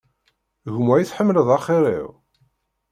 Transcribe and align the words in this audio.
Gma 0.75 0.93
i 0.97 1.05
tḥemmleḍ 1.09 1.49
axir-iw? 1.57 2.09